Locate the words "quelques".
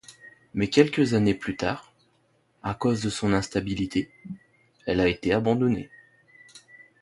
0.67-1.13